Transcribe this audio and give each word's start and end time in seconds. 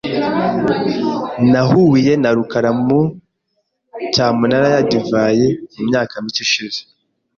Nahuye 1.51 2.11
na 2.21 2.29
rukara 2.35 2.69
muri 2.85 3.09
cyamunara 4.13 4.67
ya 4.75 4.81
divayi 4.89 5.47
mumyaka 5.75 6.13
mike 6.23 6.41
ishize. 6.45 6.81